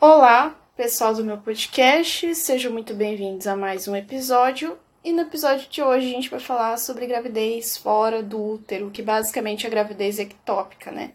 Olá, 0.00 0.54
pessoal 0.76 1.12
do 1.12 1.24
meu 1.24 1.38
podcast, 1.38 2.32
sejam 2.32 2.70
muito 2.70 2.94
bem-vindos 2.94 3.48
a 3.48 3.56
mais 3.56 3.88
um 3.88 3.96
episódio. 3.96 4.78
E 5.02 5.10
no 5.10 5.22
episódio 5.22 5.68
de 5.68 5.82
hoje 5.82 6.06
a 6.06 6.10
gente 6.10 6.30
vai 6.30 6.38
falar 6.38 6.76
sobre 6.76 7.04
gravidez 7.04 7.76
fora 7.76 8.22
do 8.22 8.40
útero, 8.40 8.92
que 8.92 9.02
basicamente 9.02 9.64
é 9.64 9.66
a 9.66 9.70
gravidez 9.70 10.20
ectópica, 10.20 10.92
né? 10.92 11.10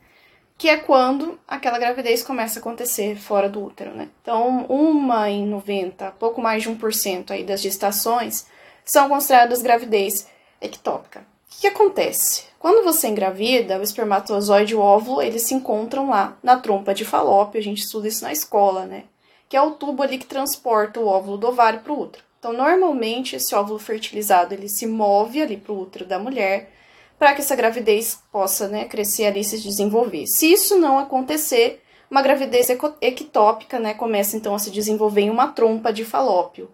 Que 0.57 0.67
é 0.67 0.75
quando 0.75 1.39
aquela 1.47 1.79
gravidez 1.79 2.23
começa 2.23 2.59
a 2.59 2.61
acontecer 2.61 3.15
fora 3.15 3.47
do 3.47 3.63
útero, 3.63 3.96
né? 3.96 4.10
Então, 4.22 4.65
uma 4.65 5.29
em 5.29 5.47
90, 5.47 6.12
pouco 6.20 6.42
mais 6.42 6.63
de 6.63 6.70
1% 6.70 7.31
aí 7.31 7.46
das 7.46 7.62
gestações 7.62 8.47
são 8.84 9.08
consideradas 9.08 9.62
gravidez 9.62 10.28
ectópica. 10.60 11.26
Que 11.63 11.67
acontece? 11.67 12.43
Quando 12.59 12.83
você 12.83 13.07
engravida, 13.07 13.79
o 13.79 13.81
espermatozoide 13.81 14.73
e 14.73 14.75
o 14.75 14.81
óvulo, 14.81 15.21
eles 15.21 15.43
se 15.43 15.53
encontram 15.53 16.09
lá 16.09 16.38
na 16.43 16.57
trompa 16.57 16.93
de 16.93 17.05
falópio, 17.05 17.57
a 17.57 17.63
gente 17.63 17.84
estuda 17.84 18.09
isso 18.09 18.21
na 18.25 18.34
escola, 18.34 18.85
né? 18.85 19.05
Que 19.48 19.55
é 19.55 19.62
o 19.62 19.71
tubo 19.71 20.04
ali 20.04 20.18
que 20.18 20.26
transporta 20.26 20.99
o 20.99 21.07
óvulo 21.07 21.38
do 21.38 21.48
ovário 21.48 21.80
para 21.80 21.94
o 21.94 22.02
útero. 22.02 22.21
Então, 22.38 22.52
normalmente, 22.52 23.38
esse 23.38 23.55
óvulo 23.55 23.80
fertilizado, 23.80 24.54
ele 24.54 24.68
se 24.68 24.85
move 24.85 25.41
ali 25.41 25.55
para 25.55 25.71
o 25.71 25.80
útero 25.80 26.04
da 26.04 26.20
mulher, 26.20 26.70
para 27.18 27.34
que 27.34 27.40
essa 27.40 27.55
gravidez 27.55 28.21
possa 28.30 28.68
né, 28.68 28.84
crescer 28.84 29.27
ali 29.27 29.40
e 29.40 29.45
se 29.45 29.57
desenvolver. 29.62 30.26
Se 30.27 30.52
isso 30.52 30.77
não 30.77 30.99
acontecer, 30.99 31.82
uma 32.12 32.21
gravidez 32.21 32.68
ectópica 32.99 33.80
né, 33.80 33.93
começa 33.93 34.35
então 34.35 34.54
a 34.54 34.59
se 34.59 34.70
desenvolver 34.70 35.21
em 35.21 35.30
uma 35.30 35.48
trompa 35.48 35.93
de 35.93 36.04
falópio 36.04 36.70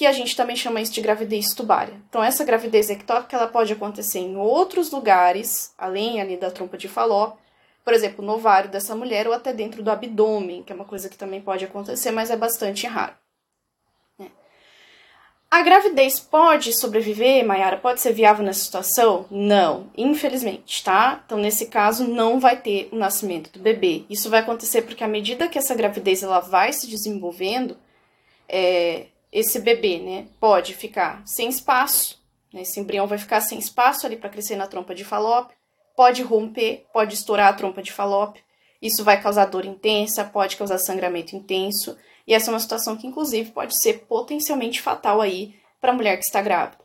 que 0.00 0.06
a 0.06 0.12
gente 0.12 0.34
também 0.34 0.56
chama 0.56 0.80
isso 0.80 0.94
de 0.94 1.02
gravidez 1.02 1.52
tubária. 1.52 1.92
Então, 2.08 2.24
essa 2.24 2.42
gravidez 2.42 2.88
ectópica 2.88 3.36
ela 3.36 3.46
pode 3.46 3.70
acontecer 3.70 4.20
em 4.20 4.34
outros 4.34 4.90
lugares, 4.90 5.74
além 5.76 6.22
ali 6.22 6.38
da 6.38 6.50
trompa 6.50 6.78
de 6.78 6.88
faló, 6.88 7.34
por 7.84 7.92
exemplo, 7.92 8.24
no 8.24 8.32
ovário 8.32 8.70
dessa 8.70 8.96
mulher 8.96 9.28
ou 9.28 9.34
até 9.34 9.52
dentro 9.52 9.82
do 9.82 9.90
abdômen, 9.90 10.62
que 10.62 10.72
é 10.72 10.74
uma 10.74 10.86
coisa 10.86 11.10
que 11.10 11.18
também 11.18 11.42
pode 11.42 11.66
acontecer, 11.66 12.12
mas 12.12 12.30
é 12.30 12.36
bastante 12.38 12.86
raro. 12.86 13.12
Né? 14.18 14.30
A 15.50 15.60
gravidez 15.60 16.18
pode 16.18 16.72
sobreviver, 16.72 17.44
Mayara? 17.44 17.76
Pode 17.76 18.00
ser 18.00 18.14
viável 18.14 18.42
nessa 18.42 18.64
situação? 18.64 19.26
Não, 19.30 19.90
infelizmente, 19.94 20.82
tá? 20.82 21.22
Então, 21.26 21.36
nesse 21.36 21.66
caso, 21.66 22.08
não 22.08 22.40
vai 22.40 22.58
ter 22.58 22.88
o 22.90 22.96
nascimento 22.96 23.52
do 23.52 23.58
bebê. 23.58 24.06
Isso 24.08 24.30
vai 24.30 24.40
acontecer 24.40 24.80
porque 24.80 25.04
à 25.04 25.08
medida 25.08 25.46
que 25.46 25.58
essa 25.58 25.74
gravidez 25.74 26.22
ela 26.22 26.40
vai 26.40 26.72
se 26.72 26.86
desenvolvendo, 26.88 27.76
é, 28.48 29.08
esse 29.32 29.60
bebê, 29.60 29.98
né, 29.98 30.26
pode 30.40 30.74
ficar 30.74 31.22
sem 31.26 31.48
espaço, 31.48 32.20
né, 32.52 32.62
esse 32.62 32.80
embrião 32.80 33.06
vai 33.06 33.18
ficar 33.18 33.40
sem 33.40 33.58
espaço 33.58 34.06
ali 34.06 34.16
para 34.16 34.30
crescer 34.30 34.56
na 34.56 34.66
trompa 34.66 34.94
de 34.94 35.04
falópio, 35.04 35.56
pode 35.96 36.22
romper, 36.22 36.86
pode 36.92 37.14
estourar 37.14 37.48
a 37.48 37.52
trompa 37.52 37.82
de 37.82 37.92
falópio, 37.92 38.42
isso 38.80 39.04
vai 39.04 39.20
causar 39.20 39.46
dor 39.46 39.64
intensa, 39.64 40.24
pode 40.24 40.56
causar 40.56 40.78
sangramento 40.78 41.36
intenso, 41.36 41.96
e 42.26 42.34
essa 42.34 42.50
é 42.50 42.54
uma 42.54 42.60
situação 42.60 42.96
que 42.96 43.06
inclusive 43.06 43.50
pode 43.50 43.78
ser 43.78 44.06
potencialmente 44.08 44.80
fatal 44.80 45.20
aí 45.20 45.54
para 45.80 45.92
a 45.92 45.94
mulher 45.94 46.16
que 46.16 46.24
está 46.24 46.40
grávida. 46.40 46.80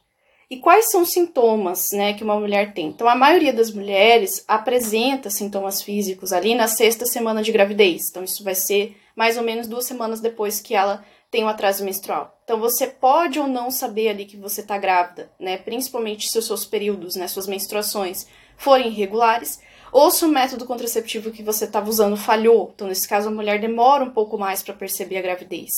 E 0.49 0.57
quais 0.57 0.91
são 0.91 1.02
os 1.02 1.09
sintomas, 1.09 1.87
né, 1.91 2.13
que 2.13 2.23
uma 2.23 2.39
mulher 2.39 2.73
tem? 2.73 2.87
Então, 2.87 3.09
a 3.09 3.15
maioria 3.15 3.52
das 3.52 3.71
mulheres 3.71 4.43
apresenta 4.47 5.30
sintomas 5.30 5.81
físicos 5.81 6.31
ali 6.31 6.53
na 6.53 6.67
sexta 6.67 7.05
semana 7.05 7.41
de 7.41 7.52
gravidez. 7.52 8.09
Então, 8.09 8.23
isso 8.23 8.43
vai 8.43 8.53
ser 8.53 8.95
mais 9.15 9.37
ou 9.37 9.43
menos 9.43 9.67
duas 9.67 9.87
semanas 9.87 10.21
depois 10.21 10.61
que 10.61 10.75
ela 10.75 11.03
tem 11.36 11.44
um 11.44 11.50
atraso 11.50 11.83
menstrual. 11.83 12.39
Então 12.45 12.58
você 12.58 12.88
pode 12.88 13.38
ou 13.38 13.45
não 13.45 13.69
saber 13.69 14.08
ali 14.08 14.23
que 14.23 14.38
você 14.38 14.61
está 14.61 14.78
grávida, 14.78 15.30
né? 15.38 15.58
Principalmente 15.58 16.30
se 16.30 16.39
os 16.39 16.47
seus 16.47 16.64
períodos, 16.66 17.17
né, 17.17 17.27
suas 17.27 17.45
menstruações 17.45 18.25
forem 18.55 18.88
irregulares, 18.88 19.59
ou 19.92 20.09
se 20.11 20.23
o 20.23 20.30
método 20.30 20.66
contraceptivo 20.66 21.31
que 21.31 21.44
você 21.44 21.66
estava 21.66 21.89
usando 21.89 22.16
falhou. 22.16 22.72
Então, 22.73 22.88
nesse 22.88 23.05
caso, 23.05 23.27
a 23.27 23.31
mulher 23.31 23.59
demora 23.59 24.05
um 24.05 24.11
pouco 24.11 24.38
mais 24.38 24.64
para 24.64 24.73
perceber 24.73 25.17
a 25.17 25.22
gravidez. 25.22 25.72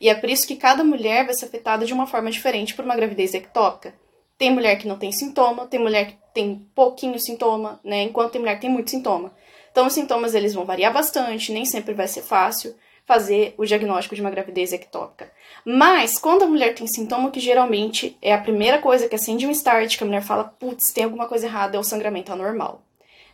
E 0.00 0.08
é 0.08 0.14
por 0.14 0.30
isso 0.30 0.46
que 0.46 0.56
cada 0.56 0.82
mulher 0.82 1.26
vai 1.26 1.34
ser 1.34 1.44
afetada 1.44 1.84
de 1.84 1.92
uma 1.92 2.06
forma 2.06 2.30
diferente 2.30 2.72
por 2.72 2.82
uma 2.82 2.96
gravidez 2.96 3.34
ectópica. 3.34 3.94
Tem 4.38 4.50
mulher 4.50 4.76
que 4.76 4.88
não 4.88 4.96
tem 4.96 5.12
sintoma, 5.12 5.66
tem 5.66 5.78
mulher 5.78 6.06
que 6.06 6.18
tem 6.32 6.66
pouquinho 6.74 7.20
sintoma, 7.20 7.78
né? 7.84 8.00
Enquanto 8.00 8.32
tem 8.32 8.40
mulher 8.40 8.54
que 8.54 8.62
tem 8.62 8.70
muito 8.70 8.90
sintoma. 8.90 9.34
Então, 9.70 9.86
os 9.86 9.92
sintomas 9.92 10.34
eles 10.34 10.54
vão 10.54 10.64
variar 10.64 10.90
bastante, 10.90 11.52
nem 11.52 11.66
sempre 11.66 11.92
vai 11.92 12.08
ser 12.08 12.22
fácil 12.22 12.74
fazer 13.04 13.54
o 13.58 13.64
diagnóstico 13.64 14.14
de 14.14 14.20
uma 14.20 14.30
gravidez 14.30 14.72
ectópica. 14.72 15.32
Mas, 15.64 16.18
quando 16.18 16.42
a 16.42 16.46
mulher 16.46 16.74
tem 16.74 16.86
sintoma, 16.86 17.30
que 17.30 17.40
geralmente 17.40 18.16
é 18.22 18.32
a 18.32 18.40
primeira 18.40 18.78
coisa 18.78 19.08
que 19.08 19.14
acende 19.14 19.46
um 19.46 19.50
start, 19.50 19.96
que 19.96 20.04
a 20.04 20.06
mulher 20.06 20.22
fala, 20.22 20.44
putz, 20.44 20.92
tem 20.92 21.04
alguma 21.04 21.26
coisa 21.26 21.46
errada, 21.46 21.76
é 21.76 21.80
o 21.80 21.84
sangramento 21.84 22.32
anormal, 22.32 22.82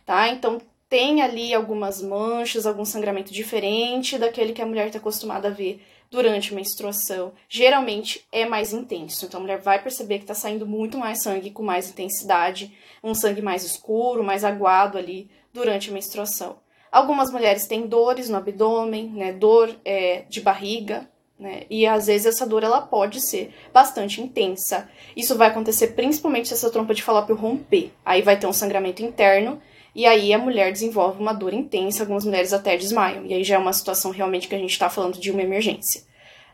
tá? 0.05 0.27
Então, 0.29 0.59
tem 0.89 1.21
ali 1.21 1.53
algumas 1.53 2.01
manchas, 2.01 2.65
algum 2.65 2.83
sangramento 2.83 3.31
diferente 3.31 4.17
daquele 4.17 4.53
que 4.53 4.61
a 4.61 4.65
mulher 4.65 4.87
está 4.87 4.97
acostumada 4.97 5.47
a 5.47 5.51
ver 5.51 5.85
durante 6.09 6.51
a 6.51 6.55
menstruação. 6.55 7.31
Geralmente 7.47 8.25
é 8.31 8.45
mais 8.45 8.73
intenso, 8.73 9.25
então 9.25 9.39
a 9.39 9.43
mulher 9.43 9.59
vai 9.59 9.81
perceber 9.81 10.17
que 10.17 10.23
está 10.23 10.33
saindo 10.33 10.65
muito 10.65 10.97
mais 10.97 11.21
sangue 11.21 11.51
com 11.51 11.61
mais 11.61 11.89
intensidade, 11.89 12.75
um 13.03 13.13
sangue 13.13 13.41
mais 13.41 13.63
escuro, 13.63 14.23
mais 14.23 14.43
aguado 14.43 14.97
ali 14.97 15.29
durante 15.53 15.91
a 15.91 15.93
menstruação. 15.93 16.57
Algumas 16.91 17.31
mulheres 17.31 17.67
têm 17.67 17.87
dores 17.87 18.29
no 18.29 18.37
abdômen, 18.37 19.09
né, 19.09 19.31
dor 19.31 19.75
é, 19.85 20.23
de 20.29 20.41
barriga, 20.41 21.09
né, 21.39 21.63
e 21.69 21.85
às 21.85 22.07
vezes 22.07 22.25
essa 22.25 22.45
dor 22.45 22.63
ela 22.63 22.81
pode 22.81 23.21
ser 23.21 23.53
bastante 23.73 24.21
intensa. 24.21 24.89
Isso 25.15 25.37
vai 25.37 25.47
acontecer 25.49 25.89
principalmente 25.89 26.47
se 26.47 26.53
essa 26.53 26.69
trompa 26.69 26.93
de 26.93 27.03
falópio 27.03 27.35
romper. 27.35 27.91
Aí 28.03 28.21
vai 28.21 28.37
ter 28.37 28.47
um 28.47 28.53
sangramento 28.53 29.03
interno 29.03 29.61
e 29.93 30.05
aí 30.05 30.33
a 30.33 30.37
mulher 30.37 30.71
desenvolve 30.71 31.19
uma 31.21 31.33
dor 31.33 31.53
intensa, 31.53 32.03
algumas 32.03 32.25
mulheres 32.25 32.53
até 32.53 32.75
desmaiam. 32.75 33.25
E 33.25 33.33
aí 33.33 33.43
já 33.43 33.55
é 33.55 33.57
uma 33.57 33.73
situação 33.73 34.11
realmente 34.11 34.47
que 34.47 34.55
a 34.55 34.59
gente 34.59 34.71
está 34.71 34.89
falando 34.89 35.19
de 35.19 35.31
uma 35.31 35.41
emergência, 35.41 36.03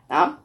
tá? 0.08 0.40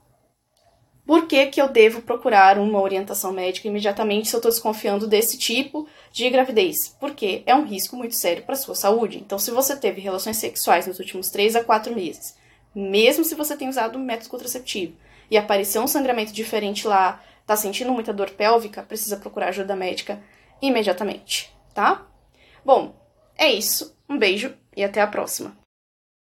Por 1.07 1.27
que, 1.27 1.47
que 1.47 1.61
eu 1.61 1.69
devo 1.69 2.03
procurar 2.03 2.59
uma 2.59 2.81
orientação 2.81 3.33
médica 3.33 3.67
imediatamente 3.67 4.29
se 4.29 4.37
eu 4.37 4.39
estou 4.39 4.51
desconfiando 4.51 5.07
desse 5.07 5.37
tipo 5.37 5.89
de 6.13 6.29
gravidez? 6.31 6.95
Porque 7.01 7.43
é 7.47 7.55
um 7.55 7.65
risco 7.65 7.97
muito 7.97 8.15
sério 8.15 8.45
para 8.45 8.55
a 8.55 8.59
sua 8.59 8.75
saúde. 8.75 9.19
Então, 9.19 9.39
se 9.39 9.51
você 9.51 9.77
teve 9.77 10.01
relações 10.01 10.37
sexuais 10.37 10.87
nos 10.87 10.99
últimos 10.99 11.31
3 11.31 11.57
a 11.57 11.65
4 11.65 11.95
meses, 11.95 12.37
mesmo 12.75 13.25
se 13.25 13.35
você 13.35 13.57
tem 13.57 13.69
usado 13.69 13.99
método 13.99 14.31
contraceptivo, 14.31 14.95
e 15.31 15.37
apareceu 15.37 15.83
um 15.83 15.87
sangramento 15.87 16.33
diferente 16.33 16.87
lá, 16.87 17.23
tá 17.47 17.57
sentindo 17.57 17.93
muita 17.93 18.13
dor 18.13 18.31
pélvica, 18.31 18.83
precisa 18.83 19.17
procurar 19.17 19.49
ajuda 19.49 19.77
médica 19.77 20.23
imediatamente, 20.61 21.53
tá? 21.75 22.07
Bom, 22.65 22.95
é 23.37 23.49
isso. 23.51 23.97
Um 24.09 24.19
beijo 24.19 24.55
e 24.77 24.85
até 24.85 25.01
a 25.01 25.07
próxima. 25.07 25.60